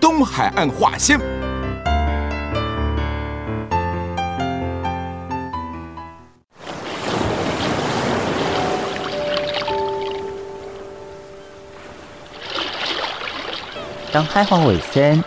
[0.00, 1.18] 东海岸话先。
[14.12, 15.24] 东海岸话先。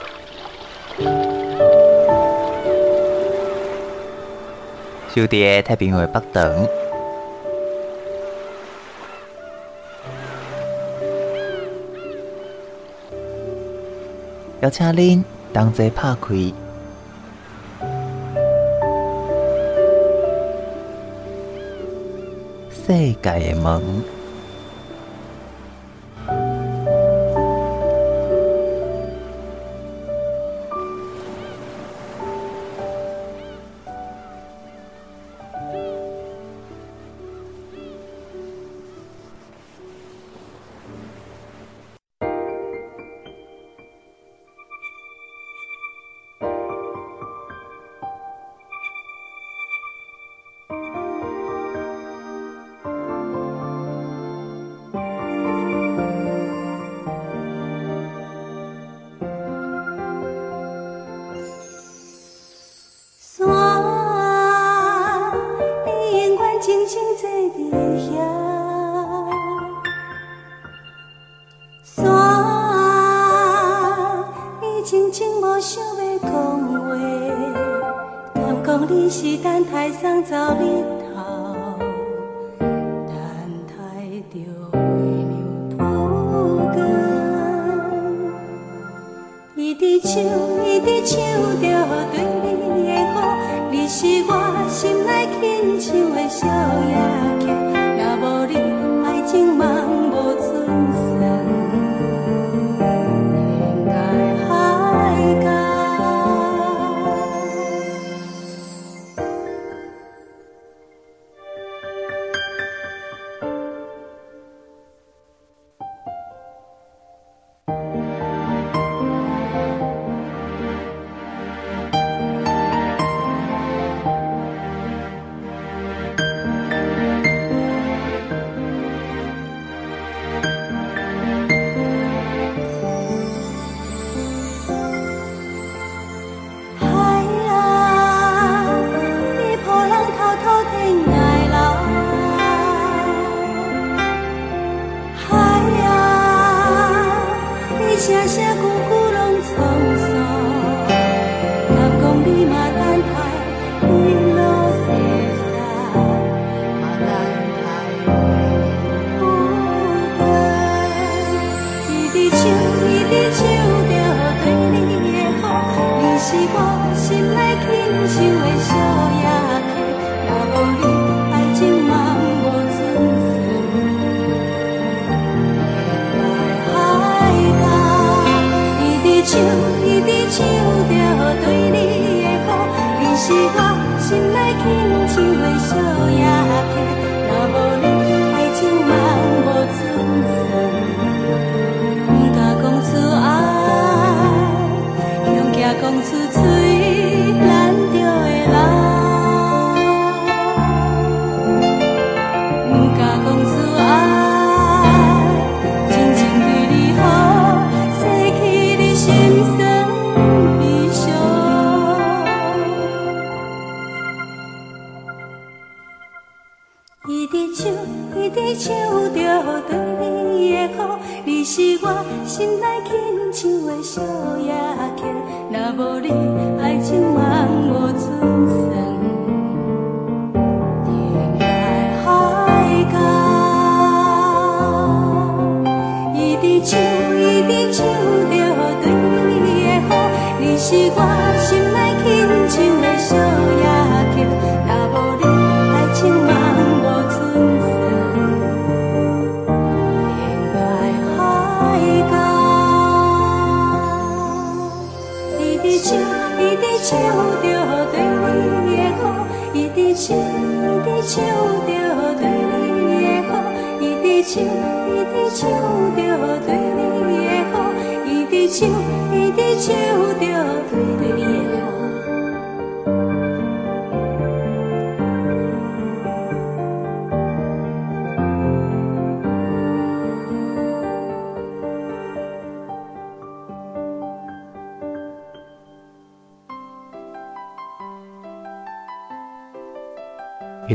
[5.20, 6.67] 就在太平洋北端，
[14.62, 16.36] 邀请您同齐拍开
[22.70, 24.19] 世界的门。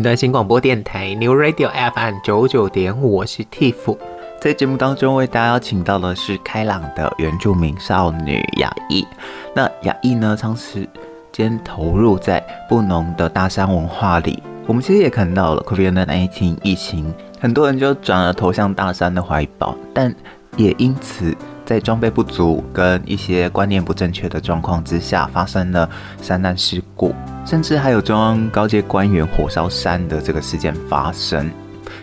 [0.05, 3.97] 端新广播电台 New Radio FM 九九点五，我是 Tiff。
[4.39, 9.07] 在节目当中为大家邀请到的是开朗的原住民少女雅意。
[9.55, 10.87] 那雅意呢，长时
[11.33, 14.43] 间投入在布农的大山文化里。
[14.67, 17.11] 我们其实也看到了 COVID-19 疫情，
[17.41, 20.15] 很多人就转而投向大山的怀抱，但
[20.59, 25.89] 也因此在装备不足跟一些观念不正确的状况之下，发生了
[26.21, 27.15] 山难事故。
[27.45, 31.51] 甚至还有中央高阶官员火烧山的这个事件发生。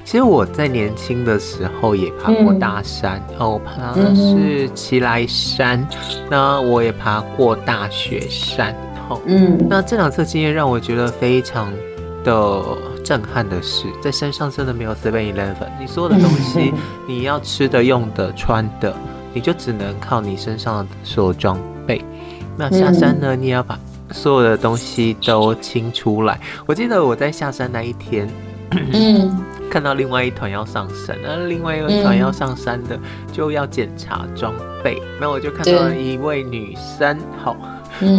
[0.03, 8.75] 其实我在年轻的时候也爬过大山，嗯、哦，我爬的是奇来山，嗯、那我也爬过大雪山。
[9.09, 11.71] 哦，嗯，那这两次经验让我觉得非常
[12.23, 12.61] 的
[13.03, 16.73] 震撼的是，在山上真的没有 Seven Eleven，你所有的东西，
[17.07, 18.95] 你要吃的、用的、穿的，
[19.33, 22.03] 你就只能靠你身上的所有装备。
[22.57, 23.77] 那下山呢，你也要把。
[24.13, 26.37] 所有的东西都清出来。
[26.65, 28.29] 我记得我在下山那一天，
[28.71, 29.41] 嗯，
[29.71, 32.99] 看到另外一团要上山，那另外一个团要上山的
[33.31, 35.01] 就要检查装备。
[35.17, 37.55] 那、嗯、我就看到了一位女生，好，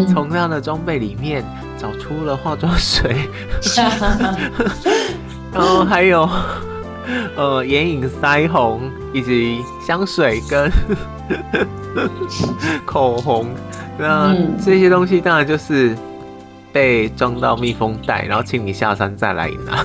[0.09, 1.45] 从那样的装备里面
[1.77, 3.29] 找出了化妆水，
[5.53, 6.27] 然后还有
[7.37, 8.81] 呃眼影、腮红
[9.13, 10.71] 以及香水跟
[12.87, 13.47] 口红。
[13.99, 15.97] 那这些东西当然就是
[16.73, 19.85] 被装到密封袋，然后请你下山再来拿。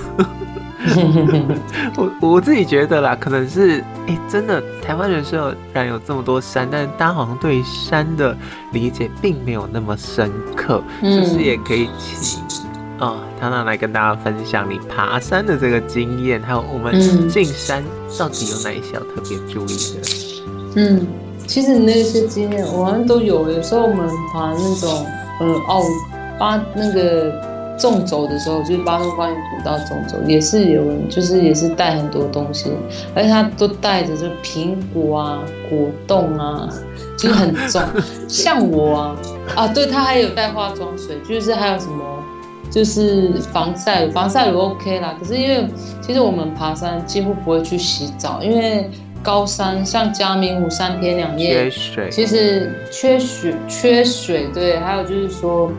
[1.96, 5.38] 我我自己觉得啦，可能是哎、欸，真的台湾人虽
[5.72, 8.34] 然有这么多山，但是大家好像对山的
[8.72, 10.82] 理解并没有那么深刻。
[11.02, 12.42] 是不是也可以请
[12.98, 17.82] 啊，唐唐来跟大家分享你爬山的这个经验，还有我们进山
[18.18, 20.00] 到底有哪一些特别注意的？
[20.76, 21.06] 嗯。
[21.46, 25.06] 其实那些经验我好像都有，有时候我们爬那种，
[25.40, 25.82] 呃，奥
[26.38, 27.32] 八那个
[27.78, 32.70] 纵走的时候，就是八通关古道纵走，也是有人就是也是带很多东西，
[33.14, 35.38] 而且他都带着就苹果啊、
[35.70, 36.68] 果冻啊，
[37.16, 37.82] 就是很重。
[38.28, 39.16] 像我啊，
[39.56, 42.17] 啊，对，他还有带化妆水，就是还有什么，
[42.70, 45.14] 就是防晒，防晒乳 OK 啦。
[45.18, 45.66] 可是因为
[46.00, 48.90] 其实我们爬山几乎不会去洗澡，因为。
[49.20, 55.70] 高山像嘉明湖三天两夜，缺水，其实缺水缺水，对，还有就是说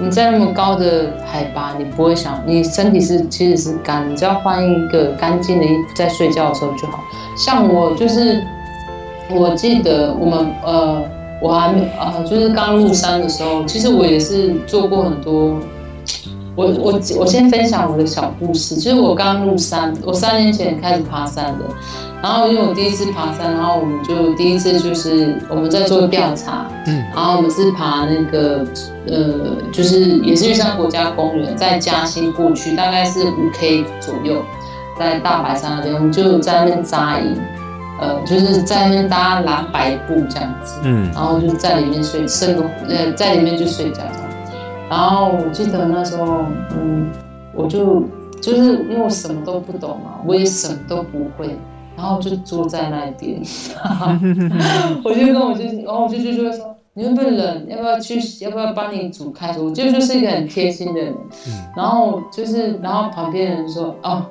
[0.00, 7.04] 你在那么高的海拔，你不会想你身体是其实是干，你只要换一个干净的衣服，在睡觉的时候就好。
[7.36, 8.42] 像我就是，
[9.30, 11.02] 我记得我们呃，
[11.40, 15.54] 我还没呃，就是刚入山的时候，其实我也是做过很多。
[16.56, 21.64] 我我我先分享我的小故事，就是我刚入山，我三年前开始爬山的。
[22.22, 28.62] 然后因为我第一次爬山，然后我们就第一次就是我们在做调查，嗯，然后我们是爬那个
[29.06, 34.42] 呃，就是也是玉山国家公园，在嘉兴过去，大概是五 K 左右，
[34.98, 37.34] 在大白山那边，我们就在那边扎营，
[37.98, 44.29] 呃，就是在那边搭蓝白布这样子，嗯，然后就在里面睡，生个呃，在里面就睡觉这样。
[44.90, 46.44] 然后我记得那时候，
[46.76, 47.10] 嗯，
[47.54, 48.02] 我就
[48.42, 51.56] 就是因为我什么都不懂嘛，我也什么都不会。
[51.96, 53.42] 然后就坐在那边，
[55.04, 57.66] 我就跟我就，然后我就就就会说，你会不会冷？
[57.68, 58.18] 要不要去？
[58.42, 59.62] 要不要帮你煮开水？
[59.62, 61.14] 我就就是一个很贴心的人。
[61.76, 64.24] 然后就是，然后旁边人说，哦，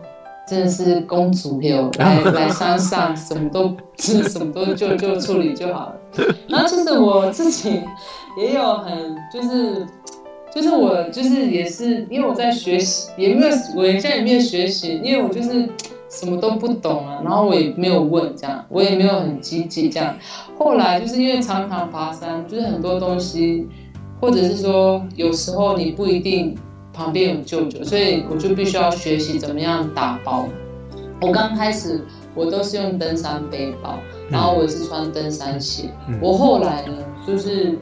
[0.48, 5.96] 真的是公主有来 来山上，什么都是，什么都就就处理就好了。
[6.48, 7.84] 然后其实我自己
[8.36, 9.86] 也有很就是，
[10.53, 15.70] 就是我就是也是因为我在学习，也没有我现在也没有学习，因为我就是。
[16.12, 20.18] 什么都不懂啊，然后我也没有问这样，我也没有很积极这样。
[20.58, 23.68] 后来就是因为常常爬山，就是很多东西，
[24.20, 26.58] 或者是说有时候你不一定
[26.91, 30.48] 旁边有舅舅，所以我就必须要学习怎么样打包。
[31.22, 32.03] 我刚开始
[32.34, 34.00] 我都是用登山背包，
[34.32, 35.91] 然后我也是穿登山鞋。
[36.20, 36.94] 我后来呢，
[37.27, 37.77] 就是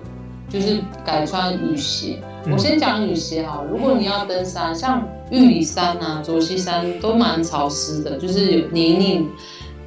[0.50, 2.19] 就是改穿雨鞋。
[2.51, 9.25] 我先讲雨鞋哈，如果你要登山，像玉里山啊、卓溪山都蛮潮湿的，就是有泥泞。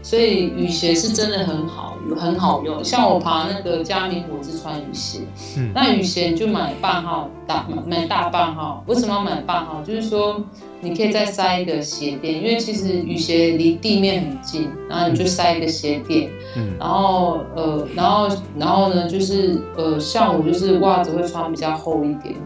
[0.03, 2.83] 所以雨鞋是真的很好，很好用。
[2.83, 5.21] 像我爬那个嘉明湖是穿雨鞋，
[5.59, 8.83] 嗯，那雨鞋你就买半号大买大半号。
[8.87, 9.83] 为什么要买半号？
[9.83, 10.43] 就是说
[10.81, 22.41] 你可以再塞一个鞋垫，因为其实雨鞋离地面很近，然后你就塞一个鞋垫，嗯，然后呃，然后然后呢，就是呃，像我就是袜子会穿比较厚一点的，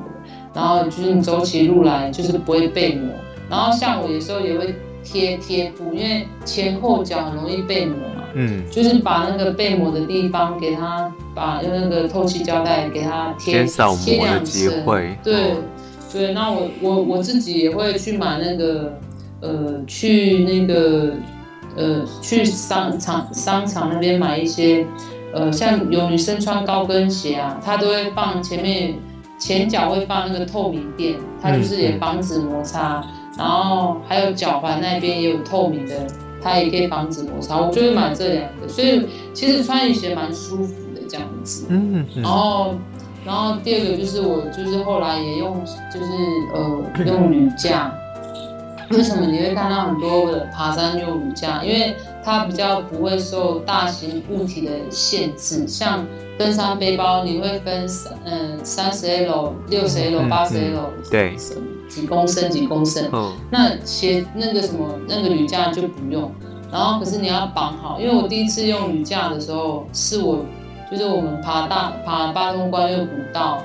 [0.54, 3.08] 然后就是你走起路来就是不会被磨。
[3.48, 4.74] 然后像我有时候也会。
[5.06, 15.14] 贴贴布，因为前后脚很容易被磨嘛，嗯，就是把那个被磨的地方给它，把用那个透气胶带给它贴，减少磨的机会。
[15.22, 15.56] 对，哦、
[16.14, 18.96] 对，那我我我自己也会去买那个，
[19.40, 21.12] 呃，去那个，
[21.76, 24.86] 呃，去商场商场那边买一些，
[25.32, 28.94] 呃，像有女生穿高跟鞋啊，她都会放前面
[29.40, 33.04] 前脚会放那个透明垫，它就是也防止摩擦。
[33.36, 36.06] 然后还有脚踝那边也有透明的，
[36.40, 37.60] 它也可以防止摩擦。
[37.60, 41.66] 我就会买这两个，所以其实穿雨鞋蛮舒服的这样子。
[41.68, 42.76] 嗯，然后，
[43.24, 46.06] 然后第二个就是我就是后来也用，就是
[46.52, 47.92] 呃 用铝架。
[48.90, 51.64] 为什么你会看到很多的爬山用铝架？
[51.64, 56.06] 因为它比较不会受大型物体的限制，像
[56.38, 61.34] 登山背包你会分三嗯三十 L、六十 L、八十 L，对。
[61.86, 66.28] 几公升几公升，嗯、那鞋那个什么那个铝架就不用，
[66.72, 70.44] 然后可是你要绑好，因为我第一次用铝架的时候，是我
[70.90, 73.62] 就是我们爬大爬八通关又古道，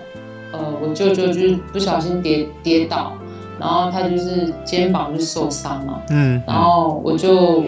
[0.51, 3.13] 呃，我舅舅就是不小心跌跌倒，
[3.59, 7.63] 然后他就是肩膀就受伤嘛，嗯，然后我就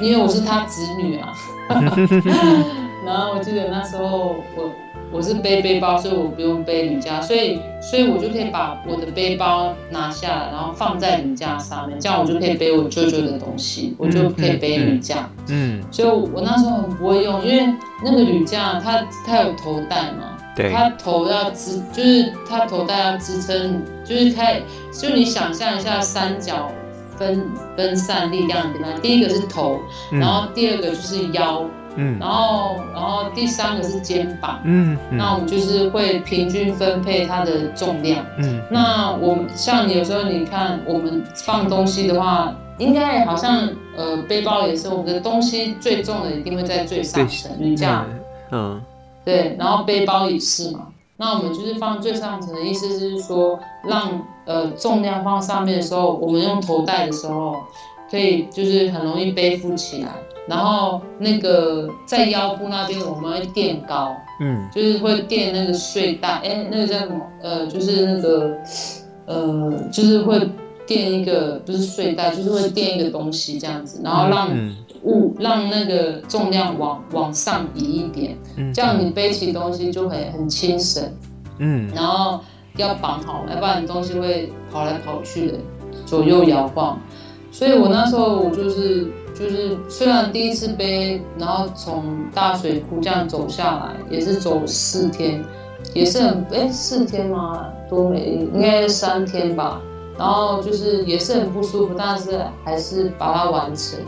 [0.00, 1.32] 因为我是他侄女啊，
[3.04, 4.70] 然后我记得那时候我。
[5.14, 15.30] 我是背背包，所以我不用背铝架，所以所以我就可以把我的背包拿下来，然后放在铝架上面，这样我就可以背我舅舅的东西，我就可以背铝架。
[15.46, 24.60] 嗯，所以我那时候很不会用，因为那个铝架它它有头带嘛，对，它头要支，就是它头带要支撑，就是开，
[24.92, 26.72] 就你想象一下三角
[27.16, 27.40] 分
[27.76, 29.78] 分散力量给它，第一个是头，
[30.10, 31.64] 然后第二个就是腰。
[31.96, 48.04] 嗯，然后，然后第三个是肩膀，嗯，嗯，那我们就是会平均分配它的重量，嗯，那我们像你有时候你看我们放东西的话，应该好像呃背包也是，我们的东西最重的一定会在最上层，你这样，
[48.50, 48.82] 嗯，
[49.24, 57.62] 对，然后背包也是嘛，那我们就是放最上层的意思就是说，让呃重量放上面的时候，我们用头戴的时候，
[58.10, 60.08] 可以就是很容易背负起来。
[60.46, 67.20] 然后那个在腰部那边我们会垫高，嗯，就是会垫那个睡袋，哎，那个叫什么？
[67.42, 68.54] 呃，就是那个，
[69.24, 70.38] 呃，就是会
[70.86, 74.50] 垫一个，不是睡袋，就是会垫一个东西这样子，然后让
[75.04, 78.36] 物让那个重量往往上移一点，
[78.74, 81.02] 这样你背起东西就会很轻省，
[81.58, 82.40] 嗯，然后
[82.76, 85.54] 要绑好，要不然你东西会跑来跑去的，
[86.04, 87.00] 左右摇晃，
[87.50, 89.10] 所以我那时候我就是。
[89.34, 95.44] 就是虽然第一次背，然后从大水库这样走下来，也是走四天，
[95.92, 97.66] 也是很哎四天吗？
[97.90, 99.80] 多没应该是三天吧。
[100.16, 103.98] 然后就是也是很不舒服，但是还是把它完成。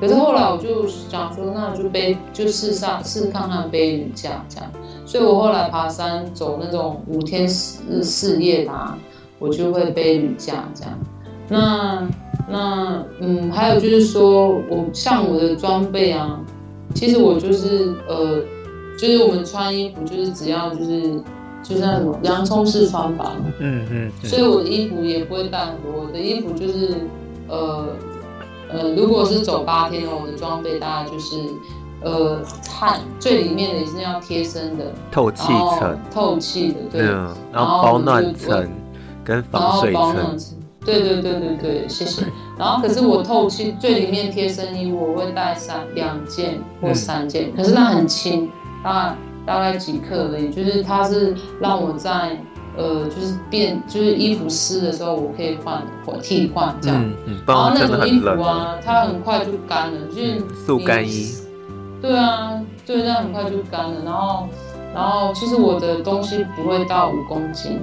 [0.00, 4.70] 可是后来我就想说，那我就背就试上试看看背铝架这样。
[5.04, 8.72] 所以我后来爬山走那种五天四四夜的，
[9.38, 10.98] 我就会背铝架这样。
[11.48, 12.08] 那。
[12.50, 16.40] 那嗯，还有就是说，我像我的装备啊，
[16.94, 18.42] 其实我就是呃，
[18.98, 21.12] 就是我们穿衣服就是只要就是
[21.62, 26.94] 就是那种洋葱式穿法，嗯嗯，所以我的衣服也不会带很多，我的衣服就是
[27.48, 27.86] 呃
[28.68, 31.36] 呃，如果是走八天的，我的装备大概就是
[32.02, 35.46] 呃，汗最里面的也是要贴身的，透气
[35.78, 37.02] 层，透气的，对，
[37.52, 38.68] 然后保暖层
[39.22, 40.36] 跟防水层。
[40.82, 42.24] 对对对对对，谢谢。
[42.58, 48.50] 然后可是我透气最里面贴身衣我会带三两件或三件，可是它很轻，
[48.82, 50.48] 大概大概几克而已。
[50.48, 52.34] 就是它是让我在
[52.78, 57.04] 呃，就是变，就是衣服湿的时候我可以换或替换这样。
[57.04, 57.40] 嗯嗯。
[57.46, 61.34] 然后那种衣服啊，它很快就干了，就是速干衣。
[62.00, 64.02] 对啊，对，那很快就干了。
[64.02, 64.48] 然后
[64.94, 67.78] 然后其实我的东西不会到五公斤，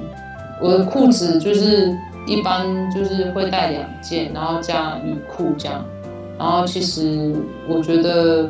[0.60, 1.96] 我的裤子就是。
[2.28, 5.84] 一般就是会带两件，然后加雨裤这样。
[6.38, 7.34] 然后其实
[7.68, 8.50] 我觉得，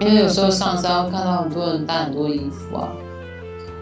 [0.00, 2.88] 因为有时候上山会看到很多人带很多衣服啊，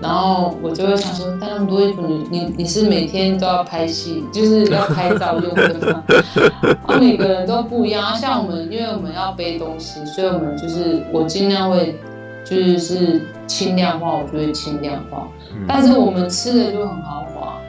[0.00, 6.04] 然后我就会想说，带那么多衣服，你你你是每天都要拍戏，就是要拍照用的吗？
[6.86, 8.16] 啊，每个人都不一样。
[8.16, 12.00] 像我们，因为我们要背东西，所以我们就是我尽量会
[12.46, 15.28] 就是轻量化，我就会轻量化。
[15.68, 17.59] 但是我们吃的就很豪华。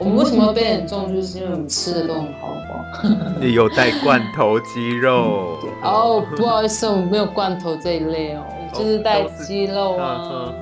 [0.00, 3.08] 我们为什么背很重，就是因为我们吃的都很豪华。
[3.38, 5.58] 你 有带罐头鸡肉？
[5.82, 8.42] 哦，不好意思，我们没有罐头这一类哦。
[8.72, 10.52] 就是带鸡肉啊，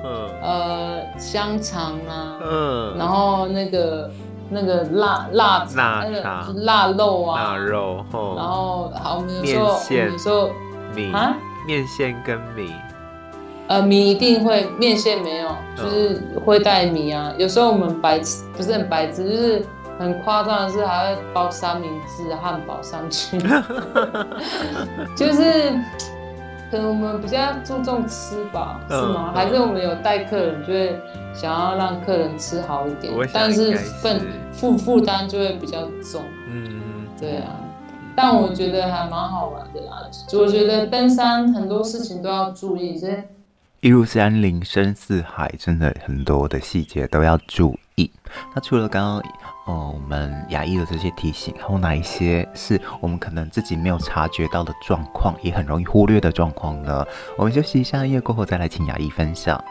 [0.41, 4.11] 呃，香肠啊，嗯，然后那个
[4.49, 8.05] 那个腊腊腊那个腊肉啊，腊肉，
[8.35, 10.49] 然后好，我们有时候有时候
[10.95, 12.73] 米啊，面线跟米，
[13.69, 17.33] 呃，米一定会，面线没有，就是会带米啊。
[17.37, 19.65] 有时候我们白吃不是很白吃，就是
[19.97, 23.37] 很夸张的是还会包三明治汉堡上去，
[25.15, 25.73] 就是。
[26.71, 29.31] 可能我们比较注重吃吧，是吗？
[29.33, 30.95] 还是我们有带客人，就会
[31.33, 34.21] 想要让客人吃好一点，但是分
[34.51, 36.21] 负负担就会比较重。
[36.47, 37.55] 嗯，对啊。
[38.15, 40.07] 但我觉得还蛮好玩的啦。
[40.33, 43.13] 我觉得登山很多事情都要注意，所以
[43.81, 48.11] 一入山林深似海，真的很多的细节都要注意。
[48.53, 49.23] 那除了刚刚。
[49.65, 57.05] 哦，我们牙医的这些提醒，还有哪一些是我们可能自己没有察觉到的状况，也很容易忽略的状况呢？
[57.37, 59.63] 我们休息一下，音乐过后再来请牙医分享。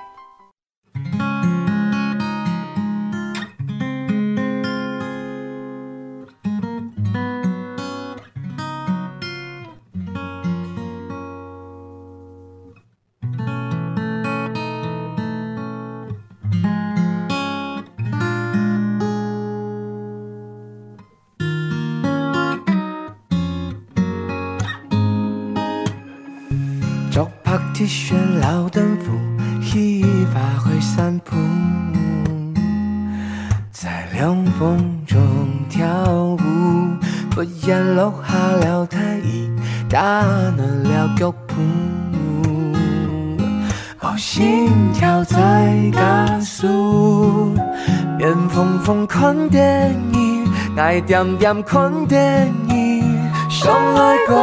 [51.08, 53.02] 点点看电影，
[53.48, 54.36] 相爱过。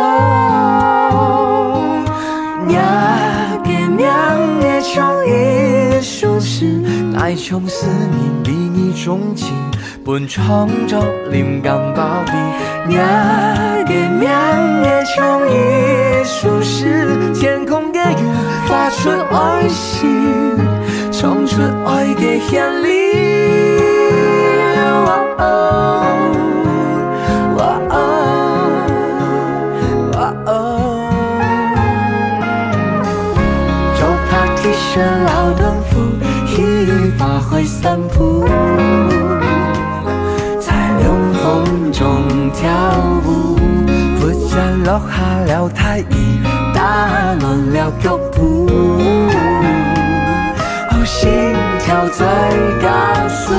[2.74, 2.82] 呀，
[3.64, 6.84] 给娘的创意舒适，
[7.16, 9.54] 爱从思念比你钟情，
[10.04, 12.34] 本创作灵感宝贝。
[12.96, 13.06] 呀，
[13.86, 15.54] 给娘的创意
[16.24, 18.18] 舒适，天空的云
[18.68, 20.58] 发出爱心，
[21.12, 23.05] 唱出爱的旋律。
[37.66, 38.46] 散步，
[40.60, 42.70] 在凉风中跳
[43.26, 43.58] 舞，
[44.20, 46.08] 忽然落下了太阳，
[46.74, 48.68] 打乱了脚步，
[50.92, 51.30] 哦，心
[51.80, 52.24] 跳在
[52.82, 53.54] 加速，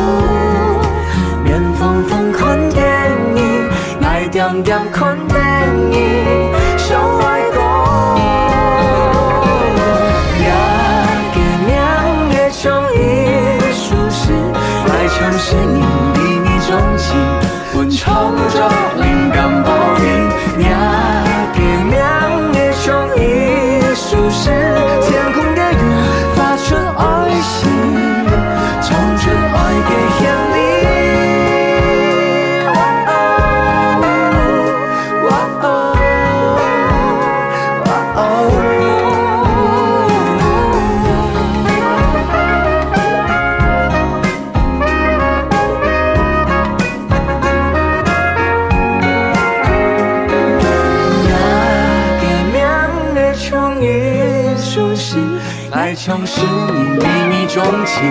[57.57, 58.05] 比你钟情，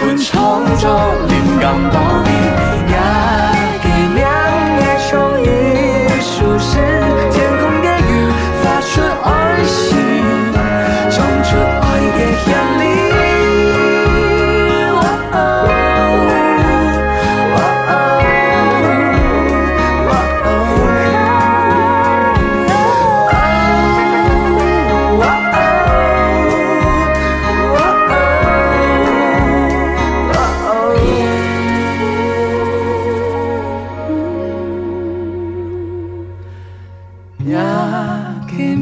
[0.00, 0.88] 我创造
[1.28, 2.37] 灵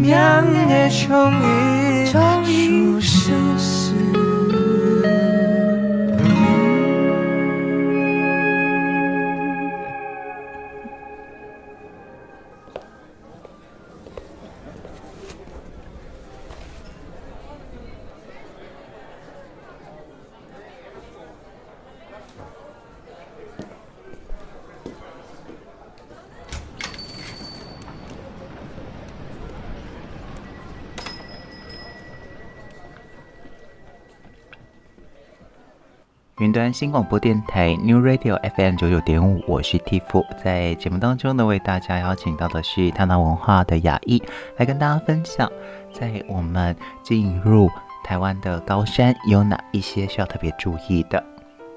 [0.07, 2.36] 片的疮痍
[36.72, 44.22] 新广播电台 New Radio FM 九九点五，我是 Tiff，在节目当中呢，为大家邀请到的是台南文化的雅艺，
[44.57, 45.50] 来跟大家分享，
[45.92, 47.68] 在我们进入
[48.05, 51.22] 台湾的高山有哪一些需要特别注意的。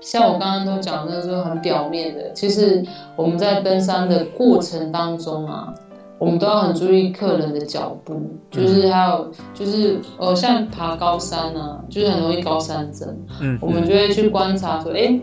[0.01, 5.73] 像我刚刚都讲的，就是很表面的，其实我们在登山的过程当中啊。
[6.19, 13.17] 我们都要很注意客人的脚步，就是还有就是呃，像爬高山啊，就是很容易高山症。
[13.39, 15.17] 嗯，我们就会去观察说，哎，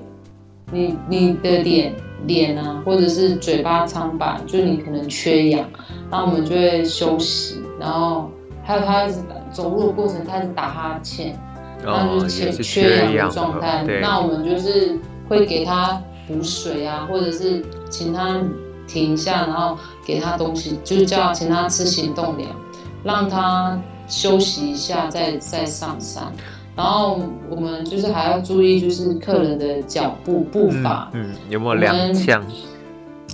[0.72, 1.92] 你你的脸
[2.26, 5.68] 脸啊，或者是嘴巴苍白，就是你可能缺氧，
[6.10, 7.60] 然后我们就会休息。
[7.78, 8.30] 然后
[8.64, 9.18] 还有他一直
[9.52, 11.38] 走路的过程，他一直打哈欠，
[11.84, 13.84] 那就是缺缺氧的状态。
[14.00, 18.42] 那我们就是会给他补水啊，或者是请他。
[18.86, 22.50] 停一下，然后给他东西，就是叫请他吃行动粮，
[23.04, 26.32] 让他休息一下，再再上山。
[26.76, 32.40] 然后我们就是还要注意，就是客人的脚步步伐，嗯，嗯，有没有踉跄？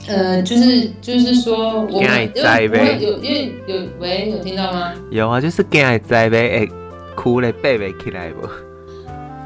[0.08, 4.92] 呃，就是就是说我们有有因为有喂，有听到吗？
[5.10, 6.70] 有啊，就是惊会栽呗，会
[7.14, 8.48] 哭嘞，背不起来不？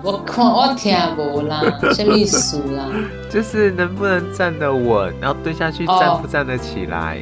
[0.07, 1.61] 我看我听无啦，
[1.93, 2.87] 什么意思啦？
[3.29, 7.19] 就是能不能站得稳，然后蹲下去站不站得起来？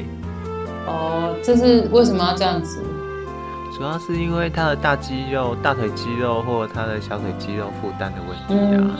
[0.86, 2.80] 哦，这是为什么要这样子？
[3.74, 8.98] 主要是因为他的大肌肉、大腿肌肉或者他的小腿肌肉负担的问题啊。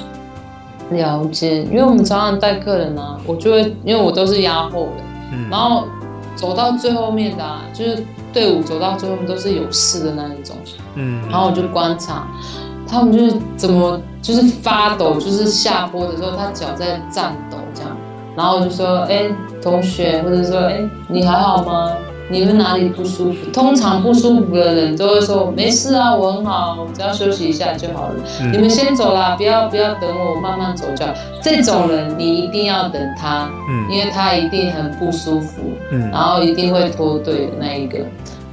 [0.91, 5.87] 嗯，了解，因为我们常常带客人啊，我就会因为我都是压后的，嗯，然后
[6.35, 10.57] 走到最后面的，啊，就是队伍走到最后面都是有事的那一种，
[10.95, 12.27] 嗯，然后我就观察。
[12.87, 17.97] 他们就是怎么就是发抖，就是下坡的时候，他脚在颤抖这样，
[18.37, 19.31] 然后我就说，哎、欸，
[19.63, 21.93] 同学，或者说，哎、欸，你还好吗？
[22.31, 23.51] 你们哪里不舒服？
[23.53, 28.15] 通常不舒服的人都会说，没事啊，我很好，我只要休息一下就好了。
[28.41, 31.13] 嗯、你们先走啦，不要不要等我，慢慢走就好。
[31.43, 37.99] 这种人你一定要等他，嗯，因为他一定很不舒服，嗯，然后一定会脱队的那一个。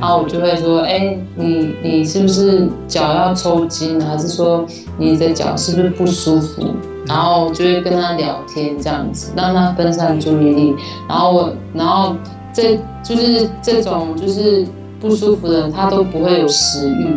[0.01, 4.65] 然后我就会说，哎，你你是不是脚要抽筋，还是说
[4.97, 6.73] 你的脚是不是不舒服？
[7.05, 10.75] 然后就会跟他聊天，这样子让他分散注意力。
[11.07, 12.15] 然后我，然后
[12.51, 14.65] 这就是这种就是
[14.99, 17.07] 不舒服的人，他都不会有食欲。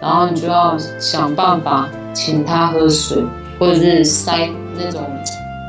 [0.00, 3.22] 然后你就要想办法请他喝水，
[3.58, 5.02] 或者是塞那种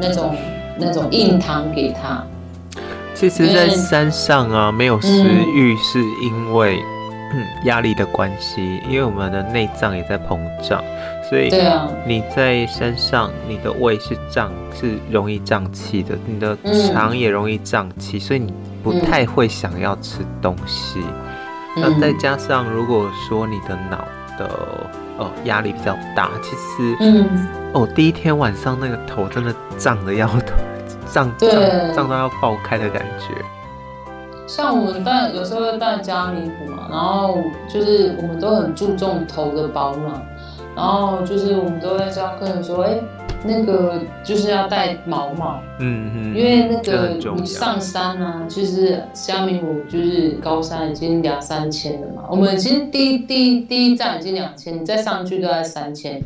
[0.02, 0.36] 那种
[0.78, 2.22] 那种硬糖给他。
[3.19, 6.82] 其实，在山上啊，没有食欲，是因为
[7.65, 10.82] 压力的关系，因为我们的内脏也在膨胀，
[11.29, 11.51] 所以
[12.08, 21.01] 你在山上，你的胃是胀，是容易胀气的，你的肠也容易胀气，所以你不太会想要吃东西。
[21.75, 24.49] 那再加上，如果说你的脑的
[25.17, 27.25] 呃压力比较大，其实，
[27.73, 30.55] 哦，第一天晚上那个头真的胀得要头。
[31.12, 31.50] 胀胀
[31.95, 33.34] 胀到要爆开的感觉。
[34.48, 37.38] 像我们带有时候会带嘉明湖嘛，然后
[37.72, 40.19] 就是我们都很注重头的保暖，
[40.76, 43.04] 然后就是我们都会教客人说，哎、欸，
[43.43, 56.19] 那个就是要带毛毛，嗯嗯，因为那个你上山啊，其实嘉明湖就是高山已经两三千了嘛，我们已经第一第一第一站已经两千，你再上去都在三千。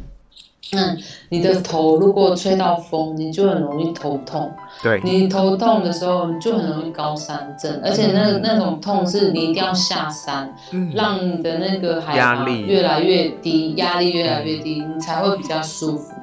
[0.72, 0.98] 嗯，
[1.30, 4.52] 你的头如果吹到风，你就很容易头痛。
[4.82, 16.14] 对，你头痛的时候，你就很容易高山症，而且那那种痛是你一定要下山，嗯、让你的那个海拔越来越低，压力越来越低，你才会比较舒服。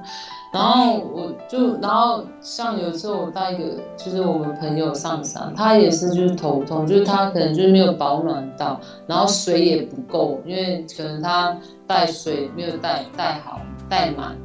[0.52, 3.62] 然后我就，然后像有时候我带一个，
[3.96, 13.60] 就是我们朋友上山，他也是就是头痛，就是他可能就是没有保暖到，然后水也不够，因为可能他带水没有带带好。
[13.90, 14.36] 带满，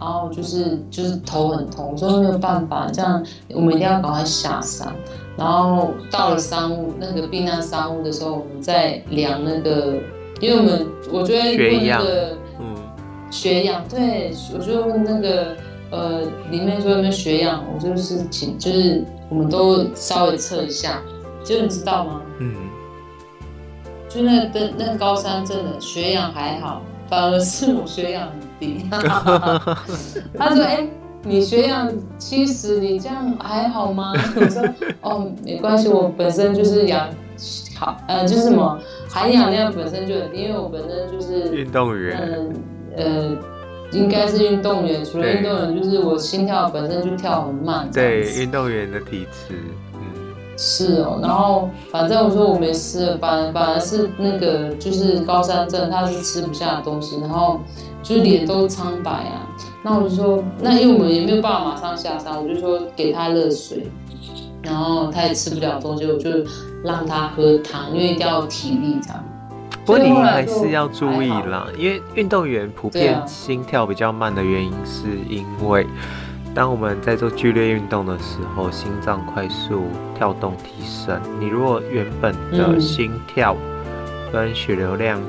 [0.00, 4.92] 然后就是就是头很痛，所以没有办法，这样我们一定要赶快下山。
[5.36, 9.98] 然后到了山屋那个避难山屋的时候，我们再量那个，
[10.40, 12.74] 因为我们我觉得问那个嗯
[13.30, 15.54] 血氧，对，我就问那个
[15.90, 21.02] 呃里面说有没有血氧，我就是请就是我们都稍微测一下，
[21.44, 22.22] 就你知道吗？
[22.40, 22.54] 嗯，
[24.08, 26.80] 就那个那个高山症的血氧还好。
[27.08, 30.90] 反而是我血氧很低，他说：“哎、欸，
[31.22, 34.62] 你血氧七十，你这样还好吗？”我说
[35.02, 37.08] ：“哦，没关系，我本身就是氧
[37.78, 38.78] 好，呃，就是什么
[39.10, 42.52] 含氧量本身就很低，因为我本身就是运动员，嗯
[42.96, 43.36] 呃，
[43.92, 49.54] 应该是运动员，除了运动员，就是我心跳本身就跳很慢。”对，运动员的体质，
[49.94, 50.00] 嗯，
[50.56, 57.60] 是哦，然后反正我说我没事了，反反而是那个就是高山症，他是吃不下的东西，然后
[58.06, 59.42] 就脸都苍白啊。
[59.82, 63.86] 那我就说，那因为我们也没有办法马上下山，我就说给他热水，
[64.62, 66.30] 然后他也吃不了东西，我就
[66.84, 69.24] 让他喝汤，因为一定要体力这样。
[69.84, 75.86] 不过你还是要注意啦，因为运动员普遍心跳比较慢的原因，是因为
[76.52, 79.84] 当我们在做剧烈运动的时候，心脏快速
[80.16, 81.20] 跳动提升。
[81.38, 83.56] 你如果原本的心跳
[84.32, 85.20] 跟血流量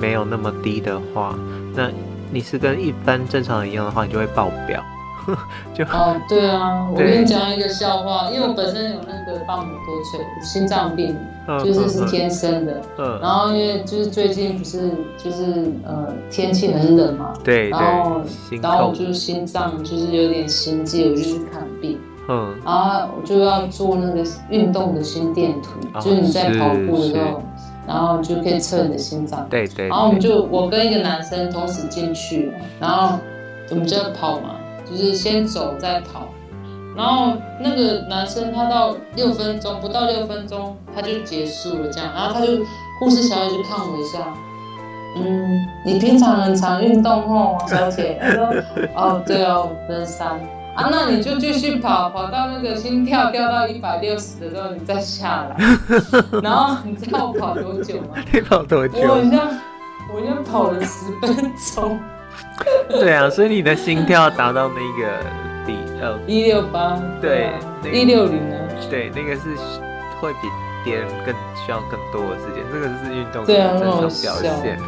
[0.00, 1.38] 没有那么低的话，
[1.74, 1.90] 那
[2.30, 4.82] 你是跟一般正常人一样的话，你就会爆表。
[5.72, 11.16] 就哦，对啊，我跟你讲一个笑话，因为我本身有那个瓣膜脱垂，心脏病，
[11.64, 12.78] 就是是天生的。
[12.98, 13.18] 嗯。
[13.22, 17.70] 然后因为就是最近不是就是呃天气很冷嘛，对。
[17.70, 18.20] 然后
[18.60, 21.98] 然后我就是心脏就是有点心悸，我就去看病。
[22.28, 22.54] 嗯。
[22.62, 27.42] 然后我就要做那个运动的心电图，就是你在跑步的时候，
[27.86, 29.46] 然后就可以测你的心脏。
[29.48, 29.88] 对对。
[29.88, 33.18] 然后我们就我跟一个男生同时进去，然后
[33.70, 34.56] 我们就要跑嘛。
[34.86, 36.28] 就是先走再跑，
[36.94, 42.58] 然后那个男生他到六分钟不到六分钟他就结束了这样，然后他就
[43.00, 44.34] 护士小姐就看我一下，
[45.16, 48.18] 嗯，你平常很常运动哦，王小姐。
[48.20, 48.44] 他说，
[48.94, 50.38] 哦对哦，登山
[50.74, 55.56] 啊，那你就继续跑，跑到那个心跳掉到一百六十的时候你再下来，
[56.42, 58.16] 然后你知道我跑多久吗？
[58.32, 58.98] 你跑多久？
[59.00, 59.60] 我好像
[60.12, 61.98] 我好像跑了十分钟。
[62.88, 65.08] 对啊，所以你的心跳达到那个
[65.64, 67.52] 底呃一六八，对
[67.92, 68.58] 一六零啊，
[68.90, 69.42] 对，那个是
[70.20, 70.48] 会比
[70.84, 74.78] 别人更需要更多的时间，这个是运动对啊，正常表现。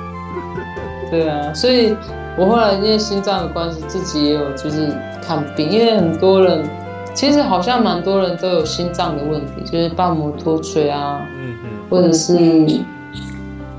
[1.08, 1.96] 对啊，所以
[2.38, 6.68] 我后来因为心脏的关系，自己也有就是看病，因为很多人
[7.14, 12.36] 其实好像蛮多人都有心脏的问题，就是瓣膜脱垂啊，嗯嗯，或者是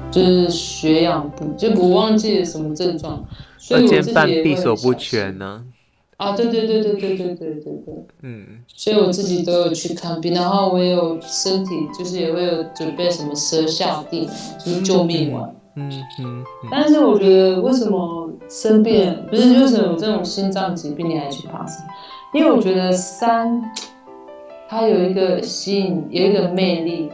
[0.10, 3.24] 就是血氧不，就我忘记了什么症状。
[3.70, 5.64] 二尖瓣闭锁不全呢？
[6.16, 7.94] 啊，对对对对对对对对对，
[8.24, 16.44] 嗯，所以我自己都有去看病，然后我也有身体就是也会有准备什么舌下定，就是救命丸，嗯嗯。
[16.70, 21.88] 但是我觉得为什么生病不是就是有这种心脏疾病你还去爬山？
[22.34, 23.64] 因为我觉得山
[24.68, 27.10] 它有一个吸引，有一个魅力。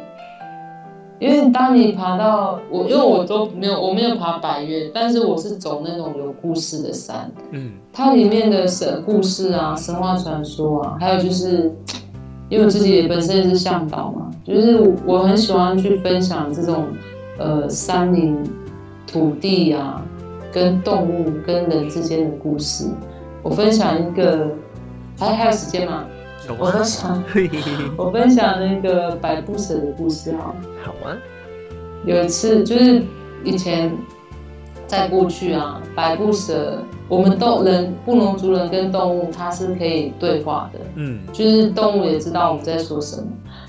[1.19, 11.73] 因为当你爬到我，因为我都没有，我没有爬百岳，但是我是走那种有故事的山，嗯，它里面的神故事啊、神话传说啊，还有就是，
[12.49, 16.87] 因为我自己也本身也是向导嘛，就是我很喜欢去分享这种
[17.43, 18.41] 呃山林、
[19.05, 20.01] 土地啊，
[20.51, 22.87] 跟动物跟人之间的故事。
[23.41, 24.47] 我分享一个，
[25.19, 26.05] 还还有时间吗？
[26.57, 27.23] 我分享，
[27.97, 30.55] 我分享那个百步蛇的故事哈。
[30.83, 31.15] 好啊。
[32.05, 33.01] 有一次，就是
[33.43, 33.91] 以前
[34.87, 40.79] 在过去啊，百步蛇，我们动人布农族人跟动物，它是可以对话的。
[40.95, 41.19] 嗯。
[41.31, 43.27] 就是动物也知道我们在说什么。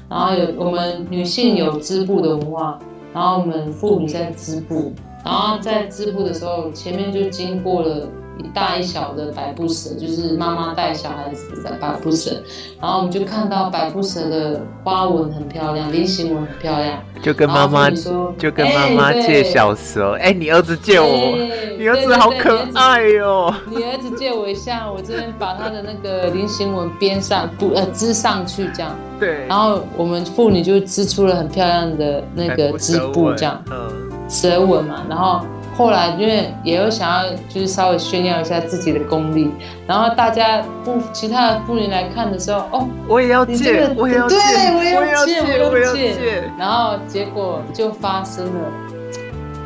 [0.08, 2.78] 然后有我们女性有织布的文化，
[3.14, 4.92] 然后我们妇女在织布，
[5.24, 8.08] 然后在织布的时候，前面就经过了。
[8.38, 12.32] 一大一小的百步蛇，就是妈妈带小孩子的百步蛇，
[12.80, 35.40] 然后我们就看到百步蛇的花纹很漂亮，菱形纹很漂亮，就跟妈妈说，就跟妈妈借小蛇，哎、欸，你儿子借我，欸、你儿子好可爱哟、喔，你儿子借我一下，我这边把他的那个菱形纹编上，不呃织上去这样，对，然后我们妇女就织出了很漂亮的那个织布这样，嗯，蛇纹嘛，然后。
[35.76, 39.50] 后来因为也有想要就是稍微炫耀一下自己的功力，
[39.88, 48.60] 然后大家不其他的妇女来看的时候，哦，我也要借，我也要借，对，我也要借，我也要借，然后结果就发生了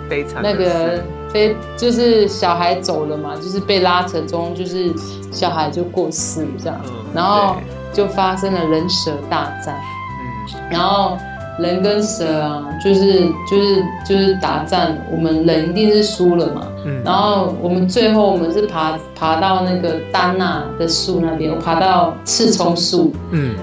[0.09, 4.91] 悲惨那个非就是小孩走了嘛，就是被拉扯中，就是
[5.31, 6.81] 小孩就过世了这样，
[7.15, 7.57] 然后
[7.93, 11.19] 就发生了人蛇大战，嗯，然后。
[11.59, 16.69] 人跟蛇啊，就是就是就是打仗，我们人一定是输了嘛。
[16.85, 17.03] 嗯。
[17.05, 23.13] 然后我们最后我们是爬爬到那个丹娜的树那边，我爬到刺葱树。
[23.31, 23.55] 嗯。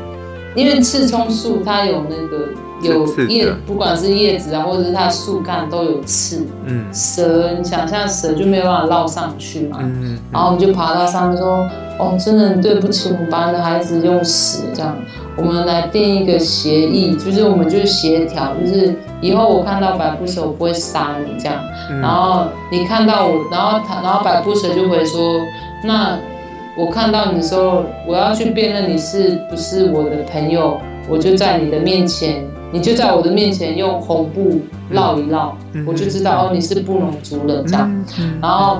[0.55, 2.47] 因为刺葱树它有那个
[2.81, 6.45] 有叶，不管是叶子啊，或者是它树干都有刺。
[6.65, 6.85] 嗯。
[6.93, 9.77] 蛇，你想象蛇就没有办法绕上去嘛。
[9.81, 10.19] 嗯，嗯。
[10.31, 11.65] 然后我们就爬到上面说
[11.99, 14.95] ：“哦，真的很对不起，我们把你的孩子用死这样。”
[15.37, 21.61] 我们来定一个协议，就是我们就是协调，就是以后我看到白布蛇，我不会杀你这样。
[22.01, 25.39] 然后你看到我，然后他，然后百步蛇就会说，
[25.83, 26.17] 那
[26.77, 38.05] 我看到你的时候，我要去辨认你是不是我的朋友，我就在你的面前，你就在我的面前用红布绕一绕，我就知道哦，你是布农族人这样。
[38.41, 38.77] 然后，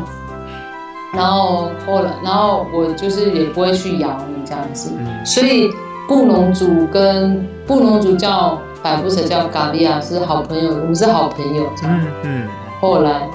[1.14, 4.92] 然后后来，然后我就是也不会去咬你这样子。
[5.24, 5.70] 所以
[6.08, 12.00] 布农族跟布农族叫百步蛇叫嘎利亚是好朋友，我们是好朋友这样。
[12.24, 12.48] 嗯。
[12.80, 13.28] 后来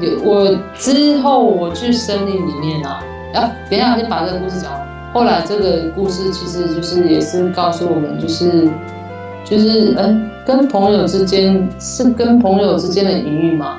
[0.00, 3.00] 有我之后我去森林里面啊，
[3.34, 4.86] 啊，等一下先把这个故事讲完。
[5.12, 8.68] 后来这个故事其实就是也是告诉我们，就是
[9.44, 13.78] 就是嗯，跟朋友之间是跟朋友之间的隐喻嘛，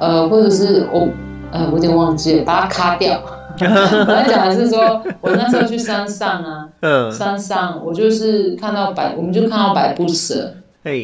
[0.00, 1.08] 呃，或者是我
[1.52, 3.18] 呃，我有点忘记了，把它卡掉。
[3.60, 6.68] 我在讲的是说，我那时候去山上啊，
[7.10, 10.52] 山上我就是看到百，我们就看到百步蛇，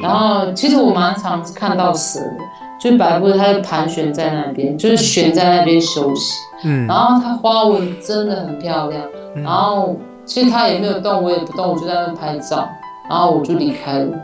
[0.02, 2.38] 然后其实我蛮常看到蛇的。
[2.80, 6.34] 就百步，它就盘旋在那边，就是悬在那边休息。
[6.64, 9.00] 嗯，然后它花纹真的很漂亮。
[9.36, 12.68] 然后其实它也没有动，我也不动，我就在那边拍照。
[13.08, 14.18] 然后我就离开了。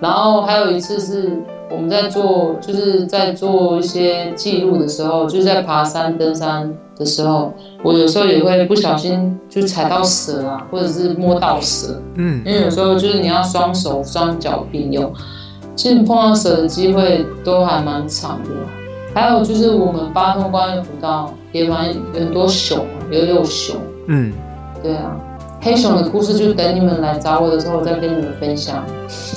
[0.00, 7.52] 然后还有一次是我们在做，就是在做一些记录的时候，就是在爬山登山的时候，
[7.82, 12.02] 我有时候也会不小心就踩到蛇啊，或者是摸到蛇。
[12.16, 15.12] 嗯，因为有时候就是你要双手双脚并用。
[15.76, 18.50] 其实碰到蛇的机会都还蛮长的，
[19.14, 23.76] 还有就是我们八通关的步道也蛮有很多熊，也有熊。
[24.08, 24.30] 嗯，
[24.82, 25.16] 对啊，
[25.60, 28.84] 黑熊的故事就等你们来找我的时候我再跟你们分享。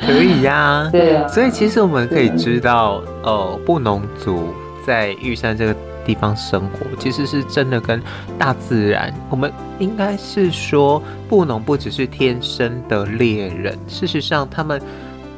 [0.00, 1.26] 可以呀、啊，对啊。
[1.28, 4.48] 所以其实我们可以知道，呃，布农族
[4.86, 5.74] 在玉山这个。
[6.06, 8.00] 地方生活其实是真的跟
[8.38, 14.80] 大自然，我们应该是说，布农不只是天生的猎人，事实上他们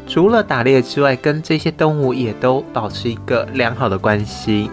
[0.06, 4.70] 除了打猎之外，跟这些动物也都保持一个良好的关系，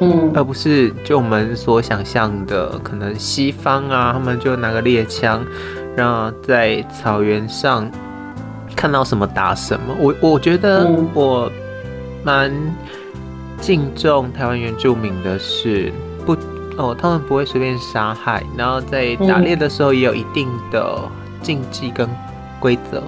[0.00, 5.44] 嗯，而不是就我们所想象的，可能西方啊，他们就拿个猎枪，
[5.96, 7.90] 然后在草原上
[8.74, 9.94] 看到什么打什么。
[9.98, 11.50] 我我觉得我
[12.24, 12.52] 蛮。
[13.60, 15.92] 敬重台湾原住民的是
[16.24, 16.34] 不
[16.78, 20.98] 哦，他们不会随便杀害，然后在打猎的时候也有一定的
[21.42, 22.08] 禁忌跟
[22.58, 23.02] 规则。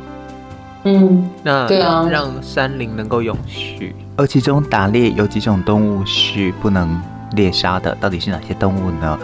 [0.84, 3.96] 嗯，那对啊，让山林能够永续。
[4.14, 7.00] 而其中打猎有几种动物是不能
[7.34, 9.18] 猎杀的，到底是哪些动物呢？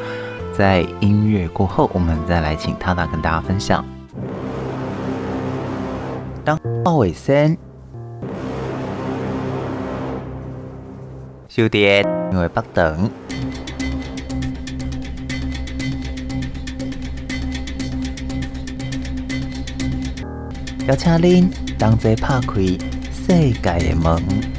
[0.57, 3.85] 在音乐过后，我们再来请他娜跟大家分享。
[6.45, 7.57] 当奥尾森。
[11.49, 13.11] 小弟，因为不等，
[20.87, 21.49] 邀请恁
[21.79, 22.55] 同齐拍开
[23.13, 24.58] 世界的门。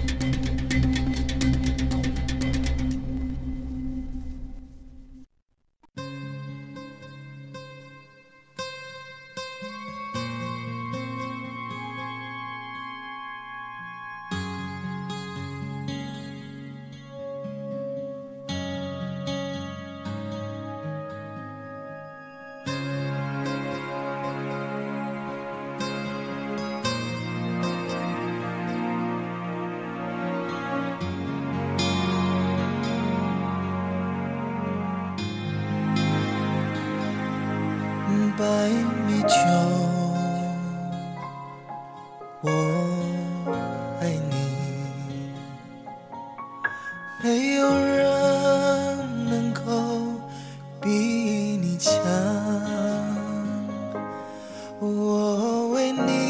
[55.89, 56.28] 最了，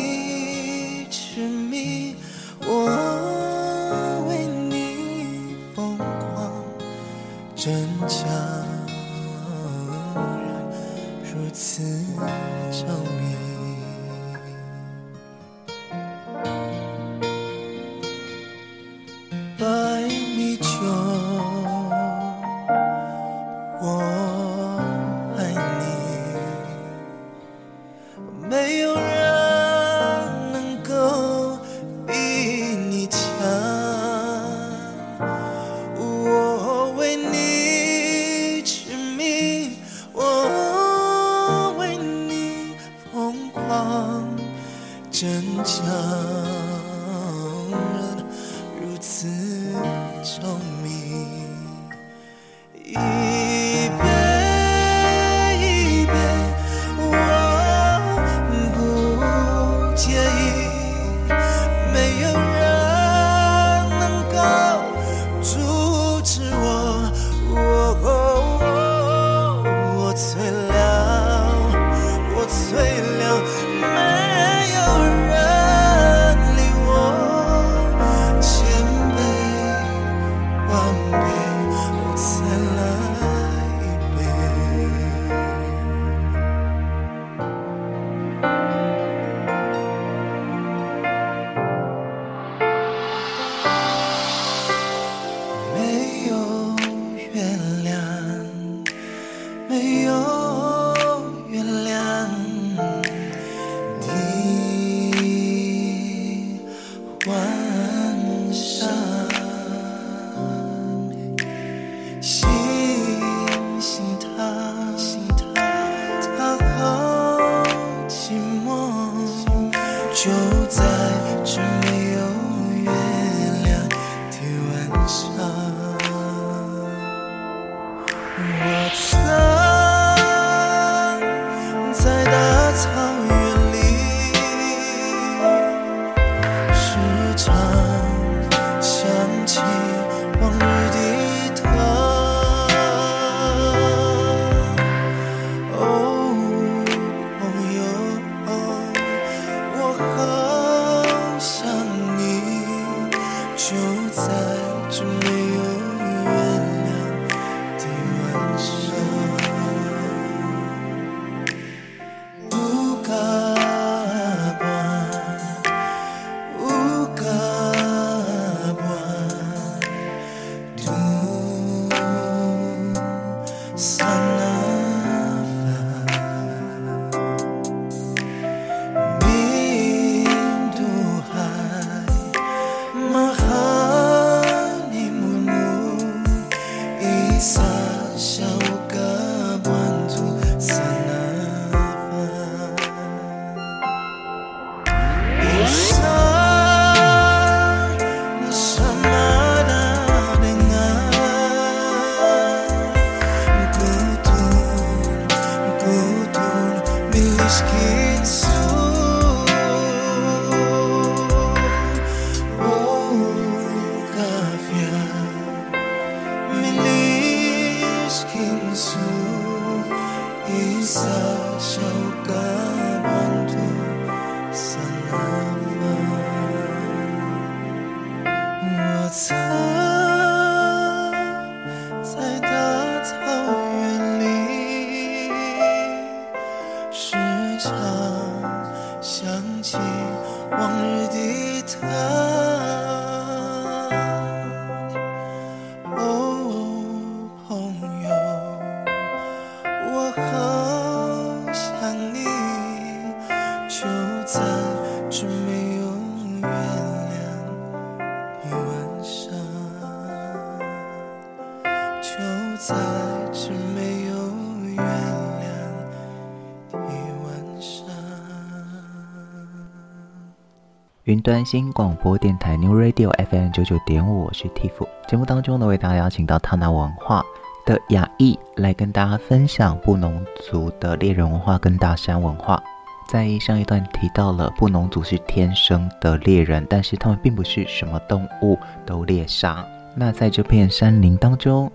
[271.29, 274.83] 端新广播电台 New Radio FM 九九点五，我是 Tiff。
[275.07, 277.23] 节目当中呢，为大家邀请到塔那文化
[277.67, 282.59] 的雅艺来跟大家分享布农族的猎人文化跟大山文化。
[283.07, 289.63] 在上一段提到了布农族是天生的猎人，但是他们并不是什么动物都猎杀。
[289.93, 291.71] 那在这片山林当中，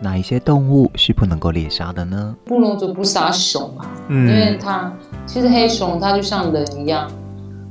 [0.00, 2.34] 哪一些动物是不能够猎杀的呢？
[2.44, 4.92] 布农族不杀熊嘛，嗯，因为它
[5.24, 7.08] 其实黑熊它就像人一样。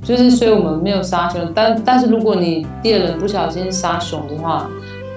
[0.01, 4.69] 就是，所以我们没有杀熊，但但是如果你猎人不小心杀熊的话，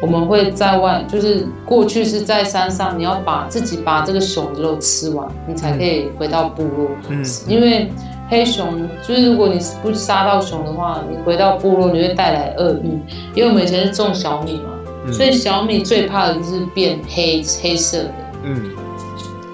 [0.02, 6.88] 我们会在外，就是过去是在山上，你要把自己把这个熊的肉吃完，你才可以回到部落。
[7.08, 7.92] 嗯，因为
[8.28, 13.00] 黑熊就是如果你不杀到熊的话，你回到部落你会带来厄运。
[13.34, 18.70] 因为我们以前是种小米嘛，所以小米最怕的就是变黑黑色的，嗯，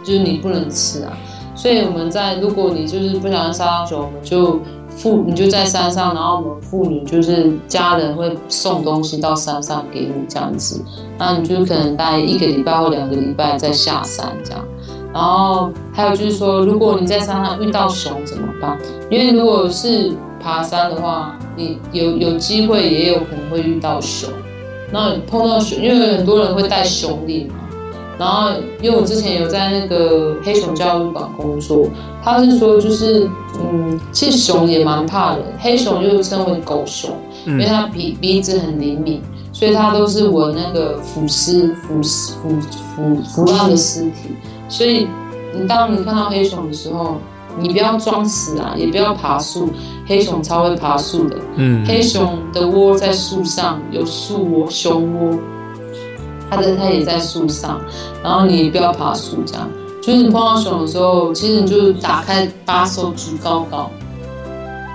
[0.02, 1.12] 就是你不能吃啊。
[1.54, 4.60] 所以我们在如果你就是不小心杀到熊，我们就。
[4.96, 10.82] 妇，你就在山上，然后我们妇女就是家人会送东西到山上给你这样子，
[11.18, 14.64] 那你就可能待一个礼拜或两个礼拜再下山这样。
[15.12, 18.78] 然后还有就是说，如果你在山上遇到熊怎么办？
[19.10, 24.28] 因为如果是爬山的话，你有有机会也有可能会遇到熊。
[24.92, 27.54] 那碰到熊，因为很多人会带熊铃嘛。
[28.18, 28.50] 然后，
[28.80, 31.86] 因为我之前有在那个黑熊教育馆工作，
[32.22, 33.28] 他是说就是，
[33.60, 37.10] 嗯，其实熊也蛮怕人，黑熊又称为狗熊，
[37.44, 39.20] 因为它鼻鼻子很灵敏，
[39.52, 42.60] 所以它都是闻那个腐尸、腐腐
[42.94, 44.34] 腐腐烂的尸体。
[44.66, 45.06] 所以，
[45.54, 47.16] 你当你看到黑熊的时候，
[47.58, 49.68] 你不要装死啊，也不要爬树，
[50.06, 51.36] 黑熊超会爬树的。
[51.56, 55.38] 嗯，黑熊的窝在树上，有树窝、熊窝。
[56.50, 57.80] 它的它也在树上，
[58.22, 59.68] 然后你不要爬树，这样
[60.02, 63.90] 就是你碰到熊的时候，其实你就打开，把手举高高，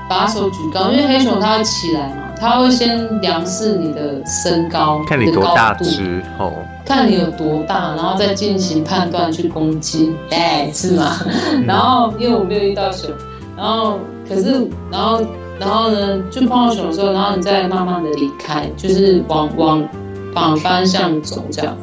[0.10, 6.54] 把手举高，因为黑熊它会起来嘛，它会先量视你的身高，看你多大之后，
[6.86, 11.18] 看你有多大，然后再进行判断去攻击，哎，是吗？
[11.68, 13.10] 然后因为我没有遇到熊，
[13.58, 14.00] 然后
[14.30, 15.22] 可是然后
[15.60, 19.86] 然后呢，就碰到熊的时候，然后你再慢慢的离开，就是往往。
[20.34, 21.76] 反方向走，这样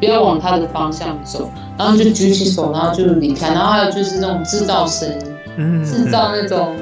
[0.00, 3.48] 不要往他的方向走，然后就举起手，然后就离开。
[3.48, 5.08] 然后还有就是那种制造声
[5.56, 6.76] 音，制造那种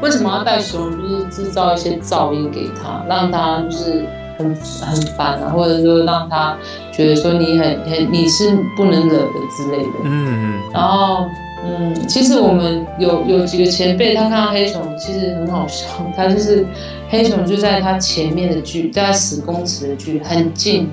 [0.00, 4.04] 为什么要带熊，就是制造一些噪音给他，让他就是
[4.38, 6.56] 很很烦啊，或者说让他
[6.92, 9.92] 觉得说你很很你是不能惹的之类的。
[10.04, 11.26] 嗯，然后
[11.64, 15.86] 嗯，其实我们有有几个前辈，他看到黑熊其实很好笑，
[16.16, 16.64] 他就是
[17.08, 20.88] 黑熊就在他前面的距，在他十公尺的距离很近，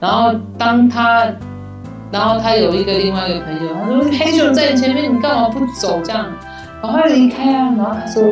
[0.00, 1.26] 然后当他
[2.10, 6.26] 然后他有一个另外一个朋友，他说黑熊在你前面，你干嘛不走这样？
[6.82, 7.72] 赶快离开啊！
[7.76, 8.22] 然后他说。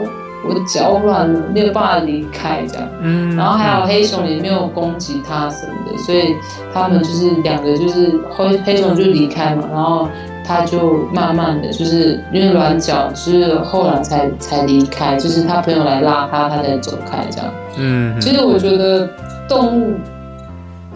[0.48, 2.88] 我的脚软了，没有办法离开这样。
[3.00, 6.36] 嗯，然后还有黑熊也没有攻击他什么的，所以
[6.72, 10.08] 他们就是两个就是黑黑熊就离开嘛，然后
[10.46, 17.52] 他就慢慢的就是因为软脚，就是后来才才离开，就是他朋友来拉他，他才走开这样。
[17.78, 19.08] 嗯，其实我觉得
[19.48, 19.94] 动物，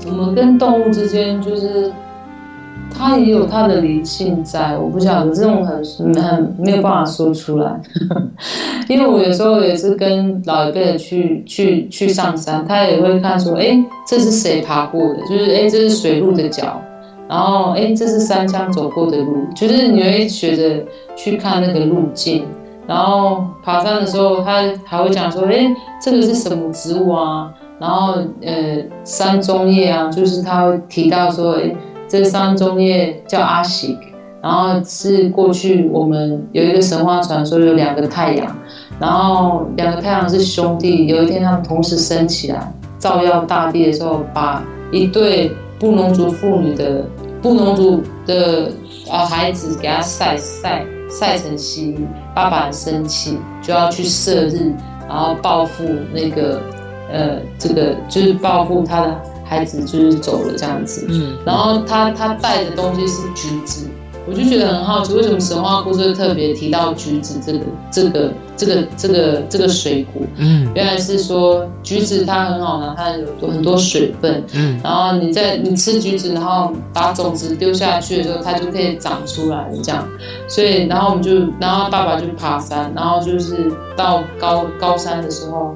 [0.06, 1.90] 我们跟动物之间就是。
[2.92, 5.82] 他也有他的灵性在，我不晓得这种很
[6.22, 7.72] 很没有办法说出来，
[8.88, 15.20] 因为我有时候也是跟老一辈的去去去上山，他也会看说，哎，这是谁爬过的？
[15.30, 16.82] 就是哎，这是水鹿的脚，
[17.30, 22.44] 然后哎，这是三枪走过的路，就是你会学着去看那个路径，
[22.88, 25.72] 然后爬山的时候，他还会讲说，哎，
[26.02, 27.52] 这个是什么植物啊？
[27.78, 31.72] 然后呃，山中叶啊，就是他会提到说，哎。
[32.10, 33.96] 这山中叶叫阿喜，
[34.42, 38.56] 然后是过去我们有一个神话传说，有两个太阳，
[38.98, 44.60] 然后两个太阳是兄弟，有一天他们同时升起来，照耀大地的时候，把
[44.90, 47.04] 一对布农族妇女的
[47.42, 48.72] 布农族的
[49.10, 51.96] 啊孩子给他晒晒晒成稀，
[52.34, 54.72] 爸爸很生气，就要去射日，
[55.08, 56.60] 然后报复那个
[57.10, 59.20] 呃这个就是报复他的。
[59.50, 63.88] 孩子就是走了这样子，嗯，然后他他带的东西是橘子，
[64.30, 67.58] 我就觉得很好奇，为什么神话故事特别提到橘子这个
[67.90, 70.22] 这个这个这个这个水果？
[70.36, 80.06] 嗯，原来是说橘子它很好拿，它有很多水分，嗯，然后你在你吃橘子，然后把种子丢下去的时候，它就可以长出来这样，
[80.46, 85.74] 所以然后我们就然后爸爸就爬山，然后就是到高高山的时候，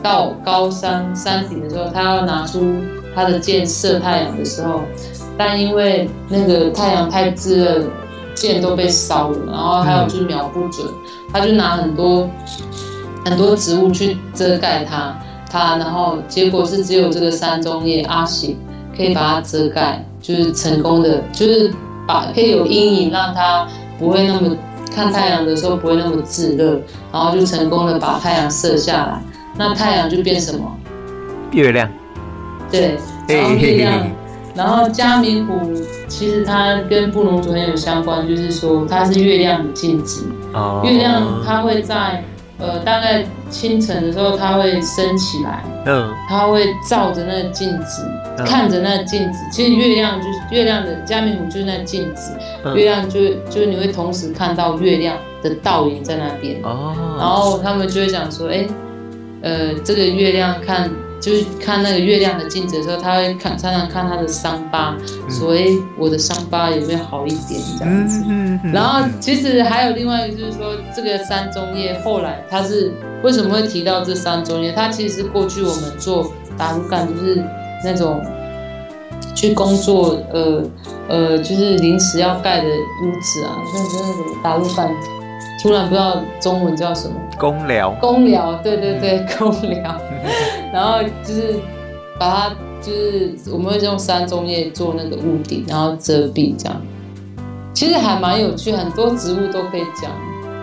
[0.00, 2.62] 到高山山顶的时候，他要拿出。
[3.14, 4.82] 他的箭射太阳的时候，
[5.38, 7.84] 但因为那个太阳太炙热，
[8.34, 10.86] 箭都被烧了，然后还有就是瞄不准，
[11.32, 12.28] 他就拿很多
[13.24, 15.16] 很多植物去遮盖它，
[15.48, 18.58] 它然后结果是只有这个山中叶阿喜
[18.96, 21.72] 可以把它遮盖，就是成功的，就是
[22.06, 23.66] 把可以有阴影，让它
[23.98, 24.56] 不会那么
[24.92, 26.80] 看太阳的时候不会那么炙热，
[27.12, 29.22] 然后就成功的把太阳射下来，
[29.56, 30.76] 那太阳就变什么？
[31.52, 31.88] 月亮。
[32.70, 34.06] 对，然后月亮，
[34.58, 35.72] 然后嘉明湖
[36.08, 40.26] 其实它跟布农族很有相关，就是说它是月亮的镜子。
[40.52, 40.82] 哦。
[40.84, 42.24] 月亮它会在
[42.58, 45.62] 呃大概清晨的时候，它会升起来。
[45.86, 46.12] 嗯。
[46.28, 48.04] 它会照着那个镜子，
[48.44, 49.38] 看着那个镜子。
[49.52, 52.32] 其实月亮就是月亮的嘉明湖就是那镜子，
[52.74, 56.60] 月亮就就是你会同时看到月亮的倒影在那边。
[56.64, 56.92] 哦。
[57.16, 58.66] 然后他们就会讲说，哎，
[59.42, 60.90] 呃，这个月亮看。
[61.20, 64.96] 就是看那个月亮的镜子的时候，他会看常常看他的伤疤，
[65.28, 68.24] 所以我的伤疤有没有好一点这样子。
[68.72, 72.92] 然后其实还有另外一个，就是说这个山中叶后来他是
[73.22, 74.72] 为什么会提到这山中叶？
[74.72, 77.42] 他其实是过去我们做打鲁杆，就是
[77.84, 78.20] 那种
[79.34, 80.62] 去工作，呃
[81.08, 84.90] 呃，就是临时要盖的屋子啊，像那种打鲁杆，
[85.60, 87.14] 突然不知道中文叫什么？
[87.38, 89.94] 公聊，公聊，对对对，公聊。
[90.72, 91.54] 然后就是
[92.18, 96.80] 把它，就是我们会用山中叶做那个屋顶，然后遮蔽这样。
[97.74, 100.10] 其实还蛮有趣，很多植物都可以讲。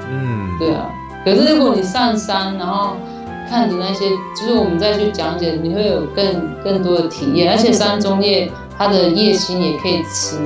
[0.09, 0.89] 嗯，对啊。
[1.23, 2.91] 可是如果你上山，然后
[3.49, 6.25] 看着那些，就是我们再去讲解，你会有更
[6.63, 7.51] 更多的体验。
[7.51, 10.37] 而且山中叶它的叶心也可以吃。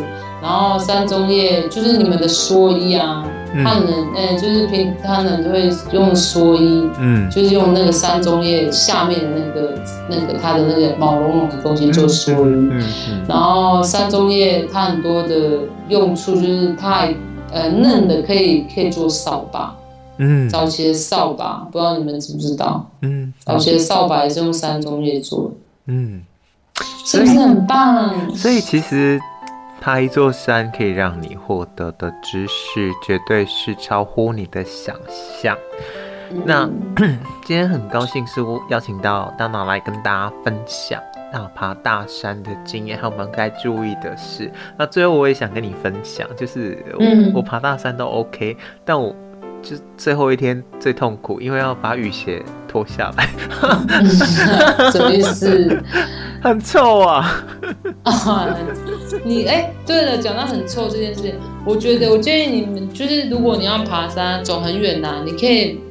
[0.42, 3.26] 然后三中叶就是你们的蓑衣啊，
[3.64, 9.74] 汉人，嗯，就是平汉人就会用蓑衣，嗯，就是用那个三中叶下面的那个
[10.10, 15.60] 那个它的那个毛茸茸的东西做蓑衣，嗯嗯，然后三中叶它很多的
[15.90, 17.16] 用处就是它还
[17.52, 19.76] 呃嫩的可以可以做扫把，
[20.20, 25.52] 嗯，早期的扫把不知道你们知不知道，嗯，早期的扫把也是用三中叶做的，
[25.88, 26.22] 嗯，
[27.04, 28.34] 是不是很棒？
[28.34, 29.20] 所以其实。
[29.80, 35.58] 爬一座山可以让你获得的知识，绝对是超乎你的想象。
[36.46, 36.70] 那
[37.44, 41.02] 今天很高兴是我邀请到大脑来跟大家分享
[41.34, 44.52] 那爬大山的经验，还有我们该注意的事。
[44.78, 48.56] 那最后我也想跟你分享，就是我，我爬大山都 OK，
[48.86, 49.16] 但我
[49.62, 53.30] 就最后一天最痛苦，因为要把雨鞋脱下来。
[54.92, 55.84] 什么意思？
[56.42, 57.44] 很臭啊！
[58.04, 58.56] 啊，
[59.26, 61.36] 你哎、欸，对了，讲到很臭这件事情，
[61.66, 65.82] 我觉得我建议你们就是，如果你要爬山走很远的，你可以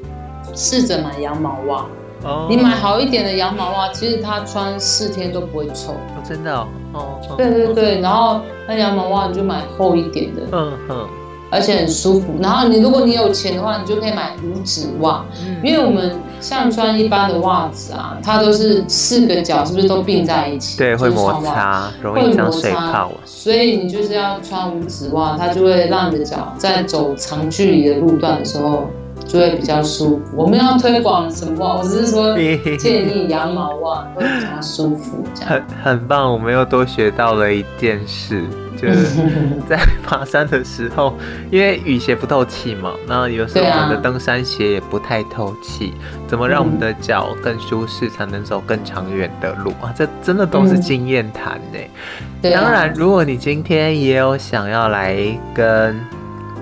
[0.54, 1.84] 试着买羊毛袜。
[2.24, 2.46] 哦。
[2.48, 5.92] 你买好一点的羊毛袜，其实它穿四天都不会臭。
[5.92, 6.66] 哦，真的哦。
[6.94, 7.20] 哦。
[7.36, 10.42] 对对对，然后那羊毛袜你就买厚一点的。
[10.52, 11.08] 嗯嗯。
[11.50, 12.34] 而且很舒服。
[12.40, 20.78] 然后你如果你有钱的话，你就可以买五指袜，嗯、因为我们像穿一般的袜子啊，它都是四个脚是不是都并在一起？
[20.78, 23.10] 对，会摩擦，容易长水泡。
[23.24, 28.88] 所以你就是要穿五指袜，它就会让你的脚在走长距离的路段的时候
[29.28, 30.22] 就会比较舒服。
[30.34, 31.76] 我们要推广什么袜？
[31.76, 32.34] 我只是说
[32.78, 35.50] 建议羊毛袜会比较舒服，这样。
[35.50, 38.42] 很很棒，我们又多学到了一件事。
[38.80, 39.20] 就是
[39.68, 39.76] 在
[40.06, 41.12] 爬山的时候，
[41.50, 45.94] 因为雨鞋不透气嘛，那有时候我们的登山鞋也不太透气，
[46.28, 49.92] 怎么让我们的脚更舒适，才能走更长远的路啊？
[49.96, 52.50] 这真的都是经验谈呢。
[52.52, 55.16] 当然，如果你今天也有想要来
[55.52, 55.98] 跟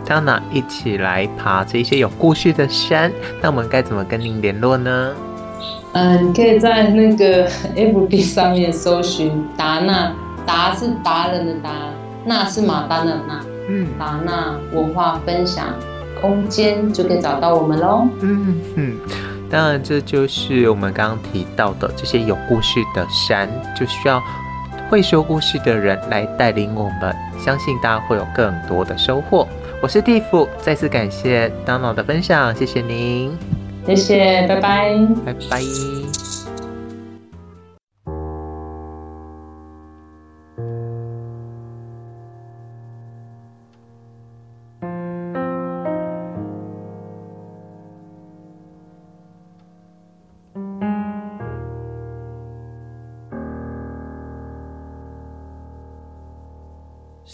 [0.06, 3.10] Tana 一起来爬这些有故事的山，
[3.42, 5.12] 那我们该怎么跟您联络呢？
[5.92, 10.12] 嗯，你可以在那个 FB 上面搜寻达娜，
[10.46, 11.70] 达是达人的达。
[12.24, 15.66] 那是马丹的那，嗯，达娜文化分享
[16.20, 18.08] 空间就可以找到我们喽。
[18.20, 18.96] 嗯嗯，
[19.48, 23.48] 当然这就是我们刚刚提到的这些有故事的山，
[23.78, 24.20] 就需要
[24.90, 29.46] 会说故事的人来带领我们，相信大家会有更多的收获。
[29.82, 33.36] 我是蒂芙，再次感谢 Donald 的分享，谢谢您，
[33.86, 36.05] 谢谢，拜拜，拜拜。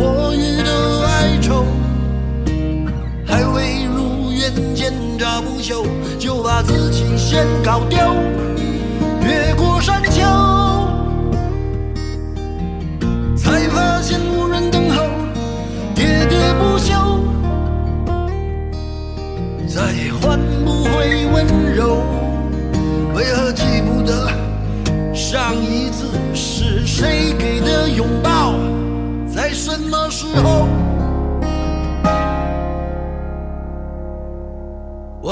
[0.00, 0.70] 我予的
[1.08, 1.66] 哀愁，
[3.26, 5.84] 还未如愿见着不朽，
[6.20, 7.98] 就把自己先搞丢。
[9.22, 10.20] 越过山丘，
[13.36, 15.02] 才发现无人等候，
[15.96, 16.94] 喋喋不休，
[19.66, 22.04] 再也换不回温柔。
[23.14, 24.30] 为何记不得
[25.12, 27.57] 上一次是谁给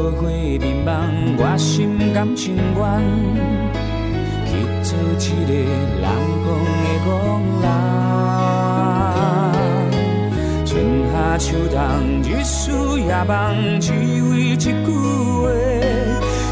[0.00, 2.80] 做伙迷茫，我心甘情愿
[4.46, 4.50] 去
[4.82, 5.52] 做一个
[6.00, 6.48] 人讲
[6.80, 7.06] 的憨
[7.60, 7.68] 人。
[10.64, 10.72] 春
[11.12, 11.78] 夏秋冬，
[12.22, 14.88] 日思夜梦，只为一句话，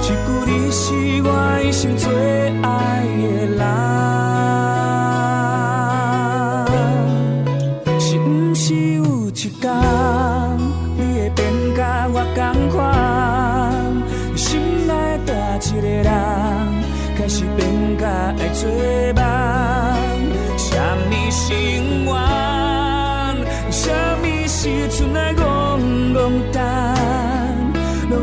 [0.03, 0.13] 一句
[0.45, 0.85] 你是
[1.25, 1.27] 我
[1.65, 2.07] 一生最
[2.61, 2.69] 爱
[3.17, 3.98] 的人。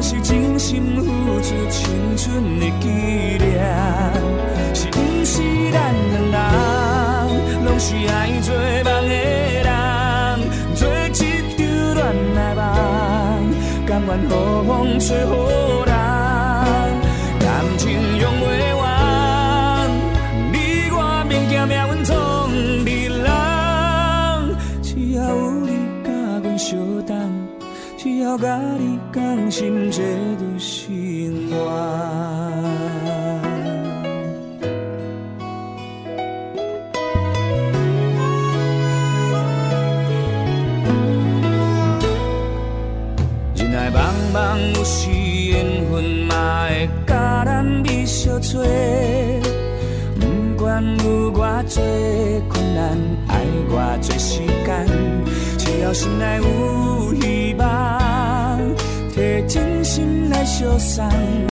[0.07, 2.87] 是真心付出青春的纪
[3.43, 3.49] 念。
[4.75, 5.41] 是毋是
[5.71, 5.95] 咱
[6.29, 9.15] 两人，拢是爱做梦的
[9.65, 9.67] 人，
[10.75, 11.57] 做一场
[11.95, 11.99] 恋
[12.37, 12.61] 爱梦，
[13.87, 14.29] 甘愿予
[14.67, 15.25] 风吹予
[15.87, 15.91] 浪。
[17.79, 19.89] 情永未完，
[20.53, 20.55] 你
[20.91, 22.13] 我免惊命运总
[22.85, 23.25] 别人，
[24.83, 25.71] 只要有你
[26.03, 26.09] 甲
[26.43, 26.77] 阮相
[27.07, 27.15] 同，
[27.97, 30.01] 只要甲你甘心，这
[30.35, 30.91] 就是
[31.49, 31.55] 我。
[43.55, 43.97] 人来茫
[44.33, 44.37] 茫，
[44.77, 46.89] 有时缘分嘛会。
[48.05, 48.59] 相找，
[50.19, 50.23] 不
[50.61, 51.81] 管有偌多
[52.49, 52.97] 困难，
[53.29, 53.31] 爱
[53.69, 54.85] 偌多时间，
[55.57, 56.43] 只要心内有
[57.15, 57.65] 希望，
[59.43, 61.09] 真心来相送，